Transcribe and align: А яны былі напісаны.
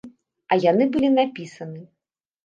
А 0.53 0.57
яны 0.61 0.87
былі 0.95 1.09
напісаны. 1.17 1.83